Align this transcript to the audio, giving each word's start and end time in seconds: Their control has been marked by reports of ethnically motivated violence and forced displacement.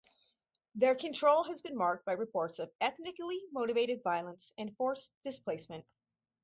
Their 0.73 0.95
control 0.95 1.43
has 1.43 1.61
been 1.61 1.77
marked 1.77 2.05
by 2.05 2.13
reports 2.13 2.57
of 2.57 2.71
ethnically 2.81 3.39
motivated 3.51 4.01
violence 4.03 4.51
and 4.57 4.75
forced 4.75 5.11
displacement. 5.23 5.85